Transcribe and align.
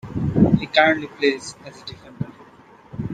He 0.57 0.65
currently 0.65 1.05
plays 1.09 1.55
as 1.63 1.79
a 1.79 1.85
defender. 1.85 2.31